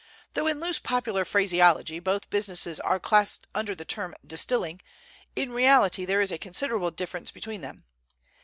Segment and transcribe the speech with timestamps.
[0.33, 4.81] Though in loose popular phraseology both businesses are classed under the term 'distilling,'
[5.35, 7.83] in reality there is a considerable difference between them.